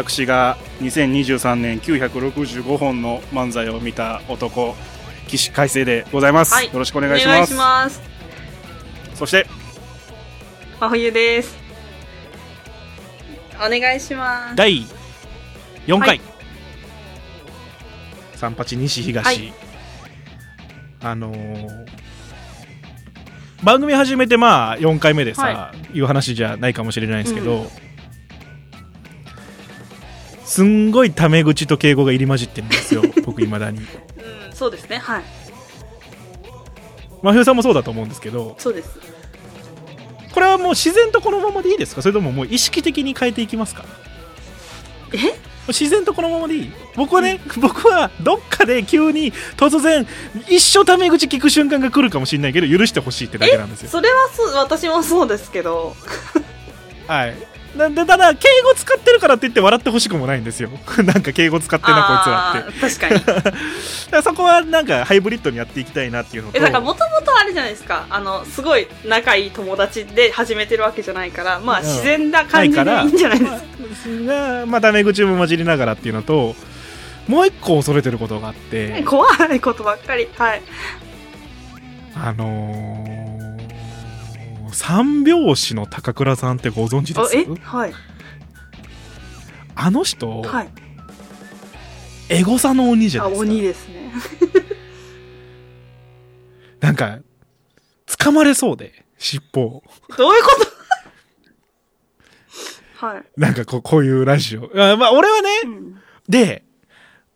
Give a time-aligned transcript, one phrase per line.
[0.00, 4.74] えー、私が2023年965本の漫才を見た男
[5.28, 6.66] 起死回生でございます、はい。
[6.66, 8.02] よろしくお願いしお願いますします。
[9.14, 9.46] そして
[10.80, 11.56] 真冬です。
[13.56, 14.56] お願いします。
[14.56, 14.84] 第
[15.86, 16.20] 4回、はい。
[18.34, 19.52] 三八西東、はい。
[21.02, 22.00] あのー
[23.62, 26.00] 番組始めてまあ4回目でさ、、はい。
[26.00, 27.66] う話じゃないかもしれないですけど、
[30.50, 33.86] すんごいタメ口と敬語が入り混じってるんですよ 僕いまだにうん、
[34.52, 34.98] そうですね。
[34.98, 35.22] はい。
[37.22, 38.90] 真冬さんもそうだと思うんですけどそうです。
[40.32, 42.02] これはもう自然とこのままでいいですか？
[42.02, 43.84] それとももう意識的に変えていきますか？
[45.12, 45.18] え？
[45.68, 46.72] 自然とこのままでいい？
[46.96, 50.04] 僕はね、僕はどっかで急に突然
[50.48, 55.94] 一生タメ口聞く瞬間が来るかもしれないけど許してほしいってだけなんですよそれはそう、私もそうですけど。
[57.06, 57.36] はい
[57.76, 60.70] なんでただ敬語使ってるからって言って笑ってほしくもないんですよ
[61.04, 63.34] なんか敬語使ってるなこいつらって確かに。
[63.36, 63.52] だか
[64.10, 68.06] らそこはなんかハイブリッドにやっていきたいなっていうのとえ、だからもともとあれじゃないですか。
[68.10, 73.60] あの、すごい仲いい友達で始めてるわけじゃないから、まあうん自然な感じでいいんじゃないですか。
[74.26, 76.54] が、まあ、タメ口も混じりながらっていうのと
[77.28, 80.28] もう一個恐れてることがあって怖いことばっかり。
[80.36, 80.62] はい。
[82.16, 82.99] あのー
[84.82, 87.36] 三拍子の高倉さんってご存知です？
[87.36, 87.44] あえ？
[87.60, 87.92] はい。
[89.74, 90.70] あの人、はい。
[92.30, 94.12] エゴサの鬼じゃあ、ないですか鬼ですね。
[96.80, 97.18] なんか
[98.06, 99.82] 掴まれそうで尻尾を
[100.16, 100.50] どういうこ
[102.98, 103.04] と？
[103.06, 103.24] はい。
[103.36, 106.64] なんかこうこういうラジオあまあ俺はねうんで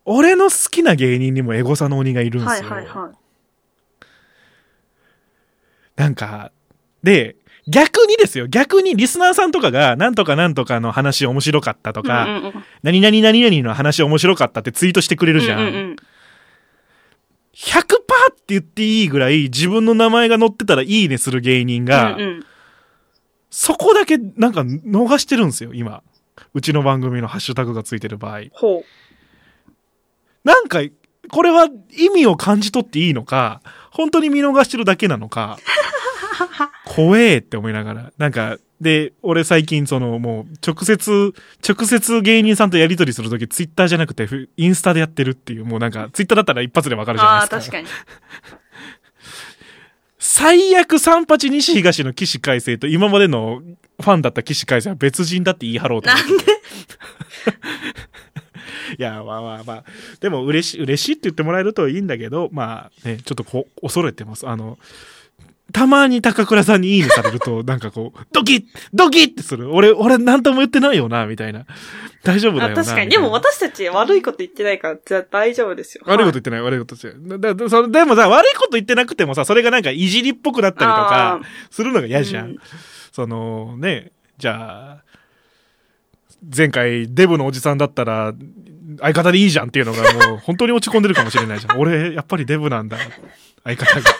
[0.03, 3.15] 俺の好きな芸人にもエゴサの鬼がいるんですよ、はいはいはい。
[5.95, 6.51] なんか
[7.03, 7.35] で
[7.67, 15.59] 逆にですよ逆にリスナーさんとかがなんとかなんとかの話面白かったとか、うんうんうん何々何々の話面白かったってツイートしてくれるじゃん。
[15.59, 15.95] うんうんうん
[17.57, 22.45] 100%って言っていいぐらい自分の名前が載ってたらいいねする芸人が、うんうん
[23.57, 26.03] そこだけなんか逃してるんですよ、今。
[26.53, 28.41] うちの番組のハッシュタグがついてる場合。
[28.51, 28.83] ほ
[30.43, 30.79] なんか、
[31.31, 33.61] これは意味を感じ取っていいのか、
[33.91, 35.57] 本当に見逃してるだけなのか、
[36.85, 38.11] 怖えって思いながら。
[38.17, 41.33] なんか、で、俺最近そのもう直接、
[41.67, 47.13] 直接芸人さんとやりとりするときツイッターじゃなくてふインスタでやってるっていう、もうなんかツイッターだったら一発でわかう。
[47.13, 47.59] るじゃないですか。
[47.59, 47.87] 確かに。
[50.19, 53.61] 最悪三八西東の起死回生と今までの
[54.01, 56.29] ファンだった起死回生は別人だって言い張ろうと思って。
[56.31, 56.45] なんで？
[58.99, 59.83] いや、まあまあまあ。
[60.19, 64.47] でも嬉しい、嬉しいって言ってもらえるといいんだけど、まあね、ちょっとこう、恐れてます。
[64.47, 64.77] あの、
[65.73, 69.73] たまに高倉さんにいいねされると、なんかこう、 ドキッドキッってする。
[69.73, 71.65] 俺、俺なんとも言ってないよな、みたいな。
[72.23, 72.81] 大丈夫だよな。
[72.81, 73.09] あ確かに。
[73.09, 76.03] でも私たち悪いこと言ってないから、じゃあ大丈夫ですよ。
[76.05, 77.39] は悪いこと言ってない、悪いこと言ってない。
[77.39, 82.45] だだでもさ、悪いこと言ってなくてもさ、それがなんかいじりっぽくなったりとかするのが嫌じゃん。
[82.45, 82.57] うん
[83.15, 85.03] その、ね、じゃあ、
[86.53, 88.33] 前回デブのおじさんだったら、
[88.99, 91.79] 相方でいいじゃんっていうのがもう本当に落ち込んでるかもしれないじゃん。
[91.79, 92.97] 俺、やっぱりデブなんだ。
[93.63, 94.11] 相方が。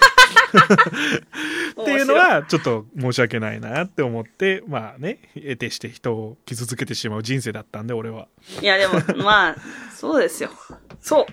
[1.82, 8.28] っていうのは、ちょっと申し訳ないなって思って、まあね、得てして人を傷つけてしまう人生だったんで、俺は。
[8.62, 9.56] いや、でも、まあ、
[9.96, 10.50] そうですよ。
[11.02, 11.26] そう。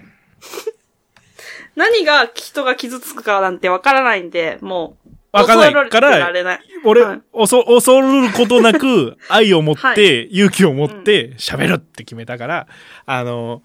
[1.76, 6.60] 何が人が傷つくかなんてわからないんで、もう、わかんないからられない。
[6.84, 12.66] 俺、はいおそ恐ることなく、愛を持って、はい勇気を持って、喋るって決めたから、
[13.06, 13.62] あの、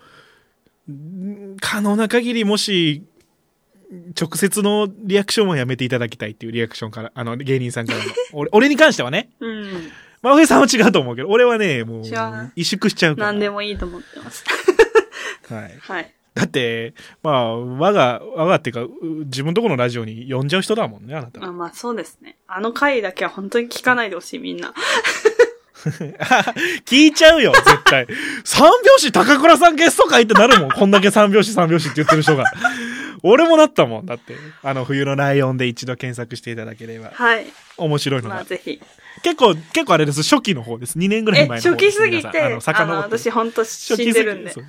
[0.89, 3.03] ん可能な限り、もし、
[4.19, 8.05] 直接のリアクションはやめていただきたいっていうリアクションから、あの、芸人さんからの。
[8.33, 9.29] 俺、 俺に関してはね。
[9.39, 9.91] うん。
[10.21, 13.27] 真上さんは違うと思うけど、俺はね、もう萎縮しちゃうから。
[13.27, 14.43] 何でもいいと思ってます。
[15.49, 15.75] はい。
[15.79, 16.13] はい。
[16.33, 16.93] だって、
[17.23, 18.89] まあ、我が、我がっていうか、う
[19.25, 21.43] 自分のところのラジオに呼んじゃう人だもんね、あなた。
[21.43, 22.37] あまあ、そうですね。
[22.47, 24.73] あの回だけは本当に聞かないでほしい、みんな。
[26.85, 28.07] 聞いちゃうよ、絶対。
[28.43, 30.69] 三拍子高倉さんゲスト会ってなるもん。
[30.71, 32.45] こんだけ三拍子三拍子って言ってる人が。
[33.23, 34.05] 俺もなったもん。
[34.05, 34.35] だって。
[34.63, 37.11] あの、冬のライオンで一度検索していただければ。
[37.13, 37.45] はい。
[37.77, 38.35] 面白いのが。
[38.35, 38.81] まあ、ぜひ。
[39.23, 40.23] 結構、結構あれです。
[40.23, 40.97] 初期の方です。
[40.97, 41.97] 2年ぐらえ、い前の方初です。
[41.97, 43.17] 期すぎて、皆さんあの、あの、遡って。
[43.17, 44.61] 私本当死んでるんで初期。
[44.61, 44.65] すぎそう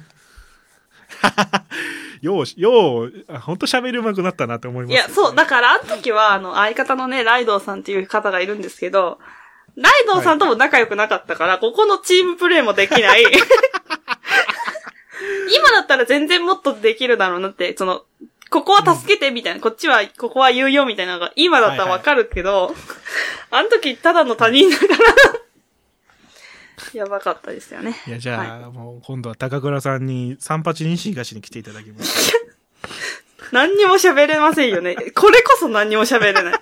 [2.21, 4.93] よう、よう、あほんと喋り上手くなったなって思います。
[4.93, 9.19] いや、そう、だから、あの時は、あの、相方のね、ライドウさんっていう方がいるんですけど、
[9.77, 13.25] ライドウさんとも仲良くなかったから、ここのチームプレイもできない。
[15.55, 18.05] 今だったら全然もっとできるだろうなって、その、
[18.51, 22.75] ここは助けてみたいな、こっちは、ここは言うよみたいなのが、今だったらわかるけど、
[23.51, 24.95] あの時ただの他人だから、
[26.95, 27.95] やばかったですよね。
[28.07, 32.33] いや、じゃあ、もう今度は高倉さんに三八西東に来ていただきます。
[33.53, 34.95] 何にも喋れませんよね。
[35.15, 36.45] これこそ何にも喋れない。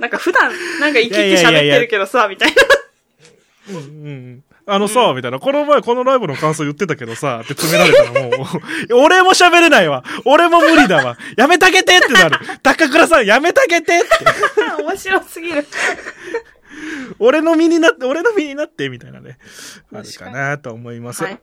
[0.00, 2.62] なんか普段、なんか生きて喋ってるけどさ、みたいな。
[3.70, 4.44] うんうん。
[4.66, 10.04] あのさ、みたいな、この前このライブの感想言ってたけどさ、って詰められたらもう、 俺も喋れないわ。
[10.24, 11.18] 俺も無理だわ。
[11.36, 12.38] やめてあげてってなる。
[12.62, 14.08] 高倉さん、やめてあげてって。
[14.82, 15.66] 面白すぎる。
[17.18, 19.38] 俺の身になって、俺の身になって、みたいなね。
[19.92, 21.24] あるかなと思います。
[21.24, 21.38] はい。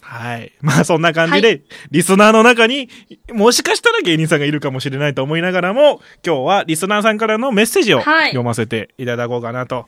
[0.00, 0.52] はい。
[0.60, 1.54] まあそんな感じで、は
[1.90, 2.88] リスナーの中に
[3.32, 9.86] もしかしたら芸人さんがいるかもしれないと思いながらも、今日はリスナーさんからのメッセージをはい読ませていただこうかなと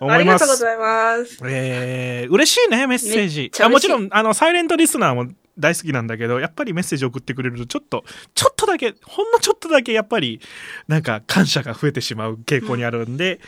[0.00, 0.18] 思います。
[0.20, 1.38] ありがとうございます。
[1.44, 8.04] えー、嬉しいね、メッセーめジあもちろん、あの、サイレントリスナーも大好きなんだけど、やっぱりメッセージ送ってくれると、ちょっと、
[8.34, 10.40] ちょっとだけ、ほんのちょっとだけ、やっぱり、
[10.88, 13.40] なんか、感謝が増えてしまう傾向にあるんで、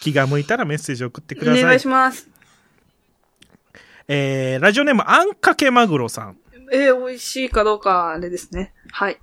[0.00, 1.62] 気が向いたらメッセージ送ってください。
[1.62, 2.28] お願いします。
[4.08, 6.36] えー、ラジオネーム、あんかけまぐろさん。
[6.72, 8.72] えー、美味しいかどうか、あれですね。
[8.92, 9.18] はい。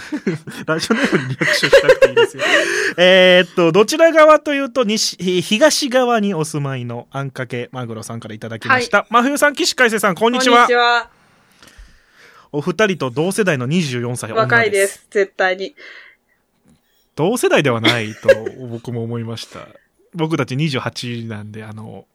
[0.66, 2.42] ラジオネームにリアクションしなくていいですよ。
[2.98, 9.06] えーっと、どちら側というと、西、えー東側にお住まいのあんかけまぐろさんからいただきました。
[9.10, 10.56] 真冬さん、岸海瀬さん、こんにちは。
[10.56, 11.10] こんにちは。
[12.52, 15.06] お二人と同世代の24歳女若いです。
[15.10, 15.74] 絶対に。
[17.16, 18.28] 同世代ではないと
[18.68, 19.68] 僕も思いました。
[20.14, 22.06] 僕たち28なんで、あの、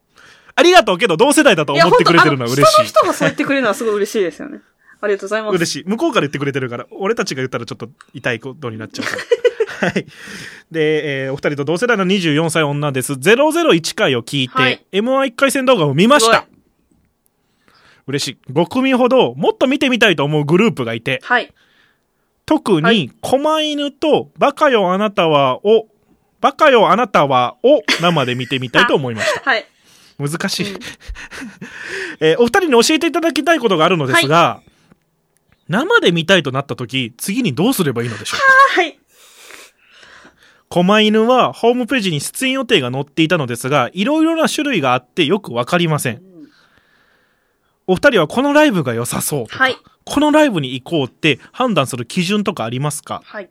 [0.55, 2.85] ありがとうけど同世代だと思ってくれてるのは嬉しい。
[2.85, 4.61] 人の人がそう言ってくれるのはすごい嬉しいですよね。
[5.01, 5.55] ありがとうございます。
[5.55, 5.83] 嬉しい。
[5.85, 9.15] 向こうから言ってくれてるから、俺たちが言ったらちょっと痛いことになっちゃうか
[9.85, 9.89] ら。
[9.89, 10.05] はい。
[10.71, 13.13] で、えーお二人と同世代の24歳女です。
[13.13, 16.57] 001回を聞いて、はい M1 一回戦動画を見ましたす。
[18.07, 18.53] 嬉しい。
[18.53, 21.53] 5組ほど、もっと見てみたいと思うグループがいて、はい。
[22.45, 25.87] 特にはい、狛犬と、バカよあなたはを、
[26.39, 29.41] バカよあなたはを生で見てみたいと思いました。
[29.41, 29.65] はい。
[30.17, 30.79] 難しい、うん
[32.19, 34.61] えーお二人に教えていただきたいことがあるのですが、
[35.69, 38.39] 生で見たいとなった時、次にどうすればいいのでしょう
[38.75, 38.81] か？
[38.81, 38.99] はい。
[40.69, 46.21] 狛犬はホームページに出演予定が載っていたのですが、いろいろな種類があってよくわかりません。
[47.87, 49.75] お二人はこのライブが良さそうとか、はい
[50.09, 53.21] このライブに行こうって判断する基準とかありますか？
[53.25, 53.49] はい。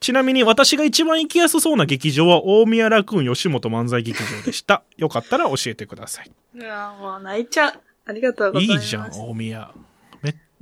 [0.00, 4.82] ちなみに私が一番行きやすそうな劇場は大宮ラクーン吉本漫才劇場でした。
[4.96, 6.30] よかったら教えてください。
[6.54, 7.74] いやーもう泣いちゃう。
[8.06, 8.84] ありがとうございます。
[8.84, 9.70] いいじゃん、大宮。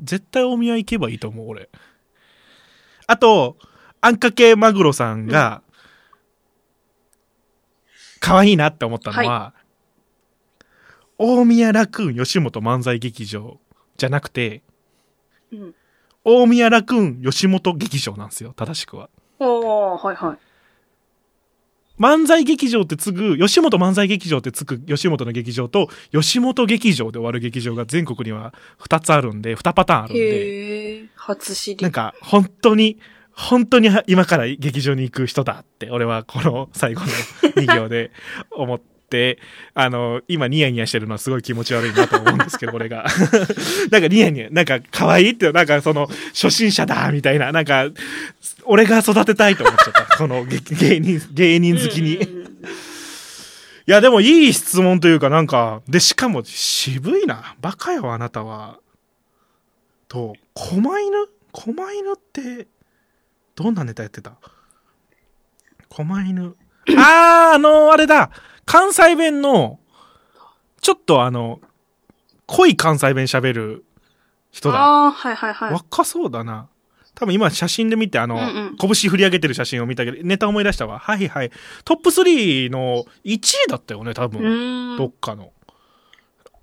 [0.01, 1.69] め、絶対大宮行けばいいと思う、俺。
[3.07, 3.57] あと、
[4.01, 5.63] あんかけマグロさんが、
[8.21, 9.55] 可愛いなって思ったのは、
[11.19, 13.59] 大宮ラクーン吉本漫才劇場
[13.97, 14.63] じゃなくて、
[15.53, 15.75] うん。
[16.25, 19.11] 大宮ラクーン吉本劇場なんですよ、正しくは。
[19.39, 20.39] おー、はいはい。
[22.01, 31.83] 漫才劇場ってつぐ、吉本漫才劇場ってつく吉本の劇場と、吉本劇場で終わる劇場が全国には2つあるんで、2パターンあるんで、へー、初知り。
[31.83, 32.99] なんか本当に、
[33.33, 37.07] 本当に今から劇場に行く人だって、俺はこの最後の
[37.53, 38.11] 2行で
[38.51, 38.81] 思っ
[39.11, 39.39] て、
[39.75, 43.05] あの、今ニヤニヤしてるのはすごい気持ち悪いなと思うんですけど、俺が。
[43.91, 47.89] なんかニヤニヤ、なんか可愛いって、なんかその、初心者だみたいな、なんか、
[48.65, 50.17] 俺が育てたいと思っちゃった。
[50.19, 52.15] この芸芸人、芸人好きに。
[52.15, 52.19] い
[53.87, 57.57] や、でもいい質問というかなんか、で、しかも渋いな。
[57.61, 58.79] バカよ、あなたは。
[60.09, 61.29] と、狛犬？
[61.53, 62.69] 狛犬って、
[63.55, 64.37] どんなネタやってた？
[65.89, 66.57] 狛犬。
[66.97, 68.31] あー、あのあれだ。
[68.65, 69.81] 関西弁の、
[70.81, 71.61] ちょっとあの、
[72.47, 73.85] 濃い関西弁喋る
[74.51, 75.07] 人だ。
[75.07, 75.73] あー、はいはいはい。
[75.73, 76.69] 若そうだな。
[77.21, 80.99] 多分今写真で見てあの、うんうん拳振り上げてる写真を見たけど、ネタ思い出したわ。
[80.99, 81.51] はいはい。
[81.85, 84.97] トップ3の1位だったよね、多う分。
[84.97, 85.53] どっかの。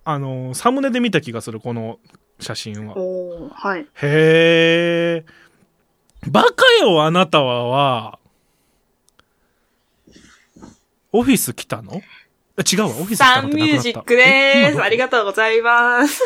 [0.04, 2.00] あの、サムネで見た気がする、この
[2.40, 2.96] 写真は。
[3.54, 3.86] はい。
[4.02, 6.32] へー。
[6.32, 8.20] バカよ、あなたはは、
[11.12, 12.02] オフィス来たの？
[12.58, 14.82] あ違うわ、オフィス来たサンのってなくなったミュージックでーす。
[14.82, 16.24] ありががとうございます。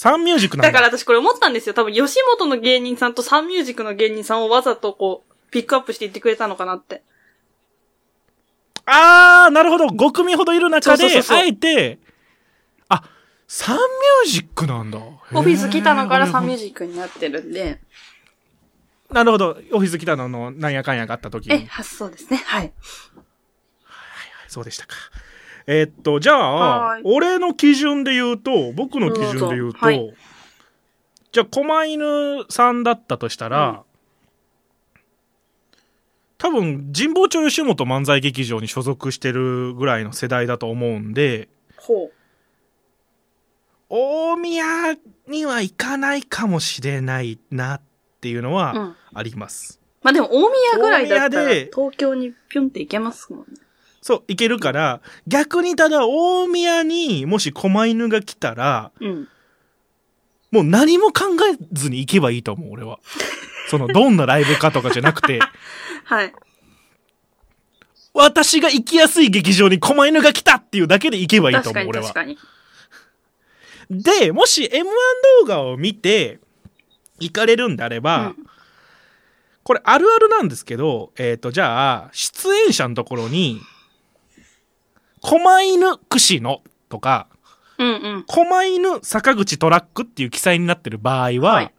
[0.00, 0.68] サンミュージックなんだ。
[0.68, 1.74] だから私これ思ったんですよ。
[1.74, 7.02] 多分吉本の芸人さんとサンミュージックの芸人さんをわざとこう、ピックアップして言ってくれたのかなって。
[8.86, 9.88] あー、なるほど。
[9.88, 11.98] 5組ほどいる中で、そうそうそうそうあえて、
[12.88, 13.04] あ、
[13.46, 14.98] サンミュージックなんだ。
[14.98, 17.82] オフィス来たのからサンミュージックになってるんで。
[19.06, 19.14] ク。
[19.14, 19.58] なるほど。
[19.72, 21.66] オフィス来たののなんやかんやがあった時え、に。
[21.66, 22.38] 発想ですね。
[22.38, 22.72] はい。
[24.48, 24.96] そうでしたか。
[25.72, 30.14] えーっと、じゃあ俺の基準で言うと、僕の基準で言うと、はい
[31.32, 33.84] じゃあ、狛犬さんだったとしたら、
[36.38, 42.12] 多分、神保町吉本漫才劇場に所属してるぐらいの世代だと思うんで、ほう。
[43.90, 44.64] 大宮
[45.28, 47.82] には行かないかもしれないなっ
[48.20, 48.96] ていうのうはん。
[49.14, 49.80] あります。
[50.02, 53.46] まあでも、大宮ぐらいだったら、東京にピュンって行けますもんね。
[54.02, 59.28] そう、行けるから、逆にただ大宮にもし狛犬が来たら、うん。
[60.50, 62.98] もう何も考えずに行けばいいと思う、俺は。
[63.68, 65.38] その、どんなライブかとかじゃなくて、
[66.04, 66.32] はい。
[68.12, 72.06] 私が行きやすい劇場に狛犬が来たっていうだけで行けばいいと思う、俺は。
[72.06, 72.38] 確かに。
[73.90, 74.84] で、もし M1
[75.42, 76.40] 動画を見て、
[77.20, 78.46] 行かれるんであれば、うん
[79.62, 83.60] これあるあるなんですけど、えっ、と、じゃあ、出演者のところに、
[85.22, 87.28] 狛犬串野とか、
[87.78, 88.24] うんうん。
[88.26, 91.74] 狛犬坂口トラックっていう記載になってる場合は、はい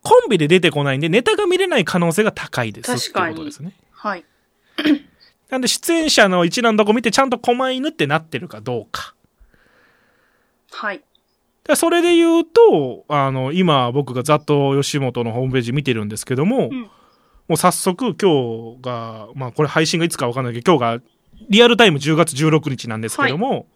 [0.00, 3.74] コンビで出てこないんで、ネタが見れない可能性が高いです確かにいうことですね。
[3.90, 4.24] はい。
[5.50, 9.14] なんで、出演者の一覧のとこ見て、ちゃんと狛犬ってなってるかどうか。
[10.70, 11.02] はい。
[11.64, 16.90] でそれで言うと、あの、今僕がざっと吉本のホームページ見てるんですけども、うん
[17.48, 21.02] もう早速今日が、まあこれ配信がいつかわかんないけど、今日が
[21.48, 23.66] リアルタイム10月16日なんですけども、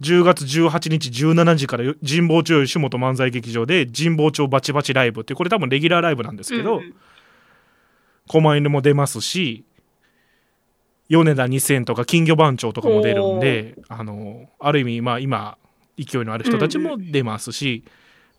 [0.00, 6.94] 10月18日17時からよ神保町吉本漫才劇場で神保町バチバチライブっていうこれ多分レギュラーライブなんですけど、うんうん。
[8.28, 9.64] 狛犬も出ますし、
[11.08, 15.56] 米田2000とか金魚番長とかも出るんで、あの、ある意味、まあ今、
[15.98, 17.84] 勢いのある人たちも出ますし、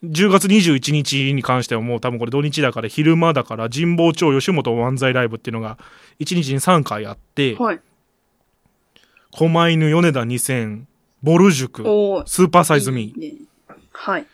[0.04, 5.80] 10月21日に関してはもう多分これ土日だから昼間だから神保町吉本漫才ライブっていうのが
[6.20, 7.80] 1日に3回あって、はい。
[9.38, 10.86] 狛犬米田2000、
[11.22, 13.38] ボル塾、スーパーサイズミー、いいね
[13.92, 14.26] はい。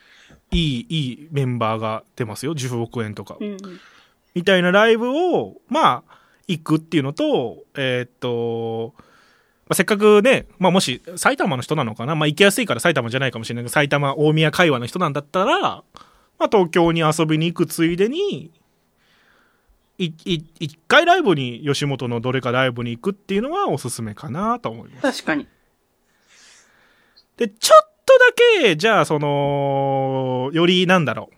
[0.51, 2.55] いい、いいメンバーが出ますよ。
[2.55, 3.35] 10億円とか。
[3.37, 3.57] うんうん。
[4.33, 9.03] みたいなライブを、まあ、行くっていうのと、えーっと、ま
[9.71, 15.83] あ、せっかくね、まあもし埼玉の人なのかな、まあ行きやすいから埼玉じゃないかもしれないけど、埼玉、大宮会話の人なんだったら、ま
[16.39, 18.51] あ東京に遊びに行くついでに、
[19.97, 25.23] 一回ライブに、吉本のどれかライブに行くっていうのはおすすめかなと思います。
[25.23, 25.47] 確かに。
[27.37, 31.35] で、ちょっとだけ、じゃあ、その、より、なんだろう。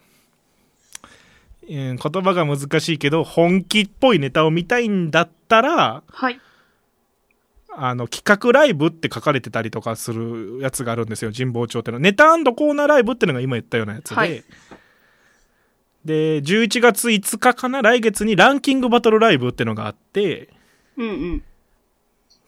[1.67, 6.39] うん言葉が難しいけど、本気っぽいネタを見たいんだったら、はい。
[7.77, 12.01] あの、企画ライブって書かれてたりとかするやつがあるんですよ、神保町ってのは。
[12.01, 14.15] ネタコーナーライブってのが今言ったようなやつで。
[14.15, 14.43] はい
[16.05, 20.49] で、11月5日かな、来月にランキングバトルライブってのがあって、
[20.97, 21.43] うんうん。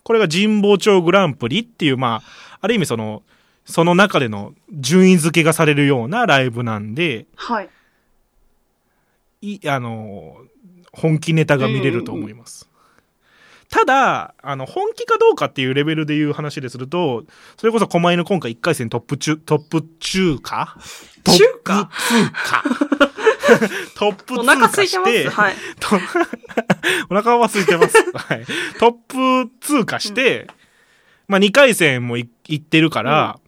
[0.04, 3.24] これが神保町グランプリっていう、まあ、ある意味その、
[3.66, 7.70] その中での順位付けがされるようなライブなんで、はい。
[9.42, 10.38] い、あの、
[10.94, 12.70] 本気ネタが見れると思います。
[13.70, 17.26] ただ、あの、本気かどうかっていうレベルでいう話ですると、
[17.58, 20.78] それこそ狛犬今回1回戦トップ中、トップ中華？
[21.26, 21.90] 中華？
[21.90, 23.08] トップ通過
[23.96, 25.12] トップ通お腹過空いてます。
[25.12, 25.56] して、はい。
[25.80, 25.96] と
[27.10, 27.98] お腹は空いてます。
[28.14, 28.46] はい。
[28.80, 28.92] トッ
[29.46, 30.48] プ通過して、
[31.28, 33.40] まあ2回戦もい行ってるから、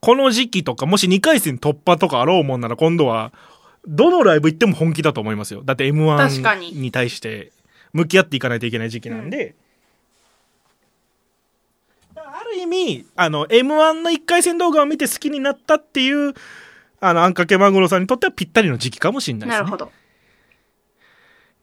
[0.00, 3.32] この時期とか、もし2回戦突破とかあろうもんなら今度は、
[3.86, 5.62] どのライブ行っても本気だと思いますよ。
[5.64, 7.52] だって確かに M1 に対して
[7.92, 9.54] 向き合っていかないといけない時期なんで、
[12.16, 16.34] ある意味、あの、M1 の1回戦動画を見て好きになったっていう、
[17.02, 19.64] あの、あんかけマグロさんにとってはぴったりの時期かもしれないですね。
[19.64, 19.92] なるほど。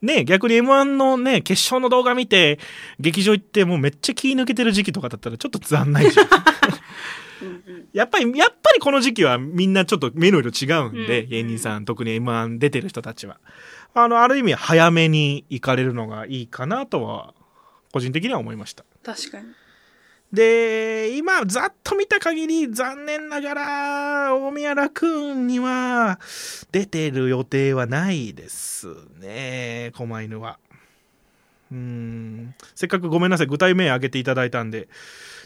[0.02, 2.60] ね逆に M1 のね、決勝の動画見て、
[3.00, 6.28] 劇場行ってもうめっちゃ気抜けてる時期とかだったらちょっと残ないじゃん。
[7.94, 13.40] やっぱり、やっぱりこの時期はみんなちょっと目の色違うんで、うん芸人さん、特に M1 出てる人たちは。
[13.94, 17.34] あの、ある意味早めに行かれるのがいいかなとは、
[17.92, 18.84] 個人的には思いました。
[19.04, 19.46] 確かに。
[20.32, 26.20] で、今、ざっと見た限り、残念ながら、大宮楽雲には、
[26.72, 30.60] 出てる予定はないですね、狛犬は。
[31.72, 32.54] うーん。
[32.76, 34.88] せっかくごめんなさい、具体名挙げていただいたんで。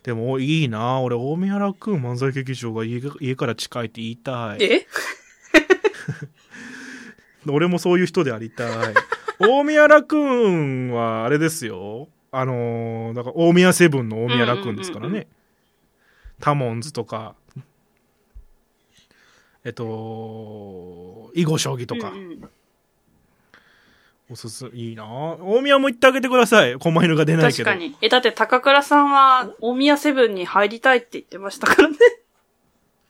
[0.04, 4.64] でも、いいな俺、大宮楽雲漫才劇場が家から近いって言いたい。
[4.64, 4.86] え？
[7.48, 8.94] 俺もそういう人でありたい。
[9.40, 12.10] 大宮楽雲は、あれですよ。
[12.36, 15.28] あのーだから大宮セブンの大宮楽雲ですからうんうんうんね。
[16.40, 17.36] タモンズとか、
[19.64, 22.50] えっと、囲碁将棋とか、うんうん
[24.32, 26.80] おすす、いいな大宮も行ってあげてください。
[26.80, 27.70] 狛犬が出ないけど。
[27.70, 27.96] 確かに。
[28.02, 31.98] え、だって高倉さんは、大宮セブンに入りたいって言ってましたからね。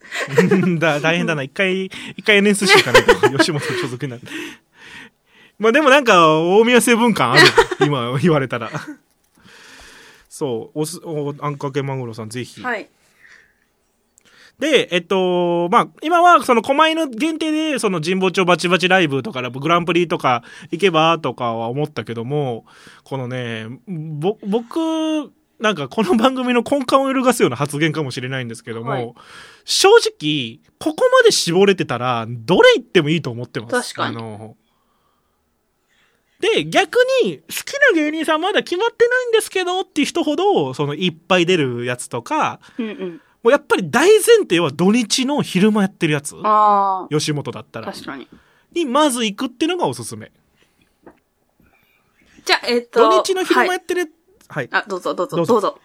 [0.79, 1.43] だ大変だな。
[1.43, 4.23] 一回、一回 NSC 行かないと、 吉本所属になる。
[5.59, 7.41] まあでもなんか、大宮成分感ある。
[7.81, 8.71] 今言われたら。
[10.43, 12.61] そう、おす、お、あんかけマグロさんぜひ。
[12.61, 12.89] はい。
[14.59, 22.65] で、えっと、まあ、今はその狛犬限定で、その神保町バチバチライブとか、グランプリとか行けばとかは思ったけども、
[23.05, 29.13] このね、ぼ、僕、なんかこの番組の根幹を揺るがすような発言かもしれないんですけども、はい
[29.65, 33.93] 正直、ここまで絞れてたら、どれ行ってもいいと思ってます。
[33.93, 34.57] 確かにあの、
[36.43, 43.21] で、逆に、好きな芸人さんまだ決まってないんですけどっていう人ほど、そのいっぱい出るやつとか、うんうん。
[43.43, 46.35] もうやっぱり大前提は土日の昼間やってるやつ。
[46.43, 47.93] あ吉本だったあ、ら。
[47.93, 48.27] 確かに。
[48.73, 50.33] に、まず行くっていうのがおすすめ。
[52.43, 53.09] じゃあ、えっと。
[53.09, 53.69] 土日の昼間はい。
[53.69, 54.13] やってる、
[54.49, 54.67] はい。
[54.69, 55.79] あ、どうぞどうぞ、どうぞどうぞ。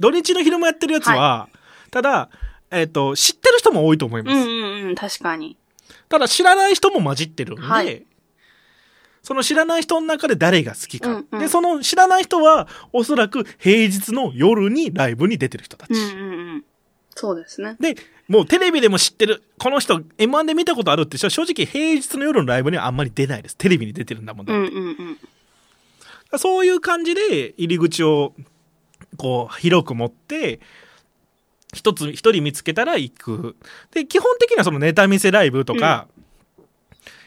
[0.00, 1.50] 土日の昼間やってるやつは、
[1.90, 2.30] ただ、
[2.70, 4.34] えっ、と、知ってる人も多いと思います。
[4.34, 5.58] うんうんうん、確かに。
[6.08, 8.06] ただ、知らない人も混じってるんで、はい
[9.22, 11.08] その知らない人の中で誰が好きか。
[11.08, 15.92] うんうんで、その知らない人は、おそらく平日の夜にライブに出てる人たち。
[15.92, 16.64] うんうんうん。
[17.14, 17.76] そうですね。
[17.78, 17.94] で、
[18.28, 23.56] もうテレビでも知ってる、この人、M1 で見たことあるって人は正直平日の夜のライブにはあんまり出ないです。
[23.56, 24.86] テレビに出てるんだもんだってうんうん
[26.32, 26.38] うん。
[26.38, 28.34] そういう感じで入り口を
[29.16, 30.60] こう広く持って
[31.74, 33.56] 一つ一人見つけたら行く
[33.90, 36.08] で基本的にはそのネタ見せライブとか、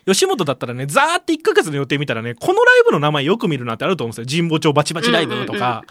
[0.06, 5.84] 吉本だったらねザーって1ヶ月の予定見たらねこのライブの名前よく見るなってあると思うんですよ神保町バチバチライブとか、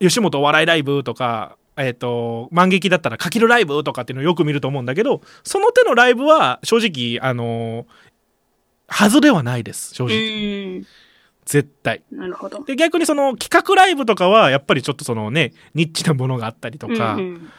[0.00, 7.86] 吉本お笑いライブとかえっ、と、万劇だったらかけるライブとかっていうのをよく見ると思うんだけど、その手のライブは正直、あの
[8.88, 10.78] 外れはないです、正う直。
[10.80, 10.86] ん。
[11.44, 12.02] 絶対。
[12.10, 12.64] なるほど。
[12.64, 17.50] で、逆にその企画ライブとかは、やっぱりちょっとそのね、ニッチなものがあったりとかうん、うん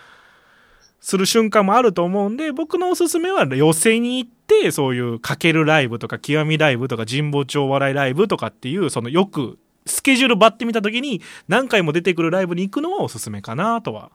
[1.08, 14.12] する瞬間もあると思うんで、僕のおすすめは寄せに行って、そういうかけるライブとか、極みライブとか、神保町お笑いライブとかっていう、そのよく、スケジュールバッて見たときに、何回も出てくるライブに行くのはおすすめかなとは。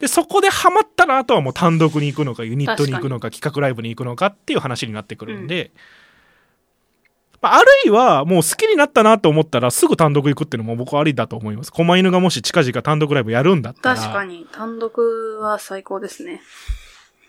[0.00, 5.84] で、そこでハマったら、あとはもう単独に行くのか、ユニットに行くのか、企画ライブに行くのかっていう話になってくるんで、まあ
[7.40, 11.72] あるいは、もう好きになったなと思ったら、すぐ単独行くっていうのも僕はありだと思います。
[11.72, 13.96] 狛犬がもし近々単独ライブやるんだったら。
[13.96, 16.40] 確かに、単独は最高ですね。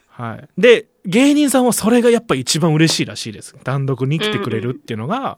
[0.10, 0.50] はい。
[0.58, 3.56] で、芸人さんはそれがやっぱ一番嬉しいらしいです。
[3.64, 5.38] 単独に来てくれるっていうのが、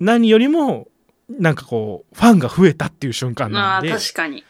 [0.00, 0.88] 何よりも、
[1.28, 4.44] なんかこう、ファンが増えたっていう瞬間ああ、なんで、確かに。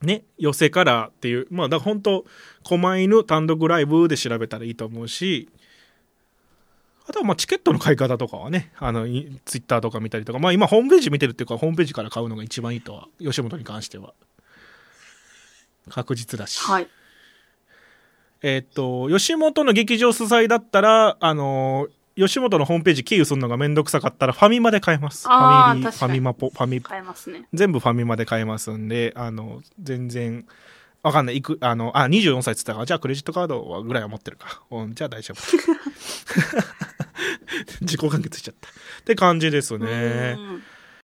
[0.00, 2.24] ね、寄せからっていう、まあ、だから本当
[2.62, 5.63] 狛犬単独ライブで調べたらいいと思うし、あ
[7.14, 14.12] とはまあチケットの買い方とかはね、あの、いツイッターとか見たりとか、まあ今ホームページ見てるっていうか、ホームページから買うのが一番いいとは、吉本に関しては。
[15.88, 16.58] 確実だし。
[16.60, 16.88] はい。
[18.42, 25.26] えーっと、吉本の劇場主催だったら、あのー吉本のホームページ経由するのがめんどくさかったら、ファミマで買えます。
[25.26, 27.48] ファミリー、ファミマポ、ファミ、変えますね。
[27.52, 30.46] 全部ファミマで買えますんで、あの、全然、
[31.04, 31.36] わかんない。
[31.36, 34.62] いく、あの、あ、24歳って言ったから、じゃあクレジットカードはぐらいは持ってるか。
[34.70, 35.40] うん、じゃあ大丈夫。
[37.82, 38.70] 自己完結しちゃった。
[38.70, 38.72] っ
[39.04, 40.36] て感じですね。
[40.38, 40.62] うん